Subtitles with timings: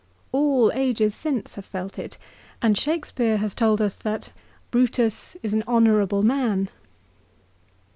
[0.31, 2.17] All ages since have felt it,
[2.59, 4.31] and Shakespeare has told us that"
[4.71, 6.69] Brutus is an honourable man."